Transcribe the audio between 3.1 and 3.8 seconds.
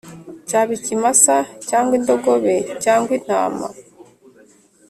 intama